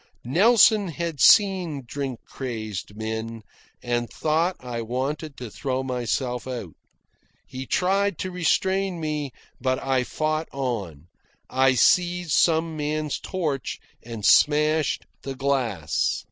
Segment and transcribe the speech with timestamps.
[0.25, 3.43] Nelson had seen drink crazed men,
[3.83, 6.73] and thought I wanted to throw myself out.
[7.45, 11.05] He tried to restrain me, but I fought on.
[11.51, 16.19] I seized some man's torch and smashed the glass.